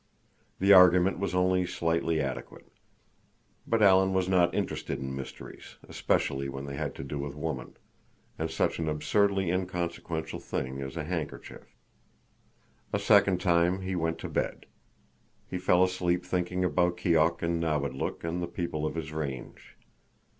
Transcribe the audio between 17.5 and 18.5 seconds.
Nawadlook and the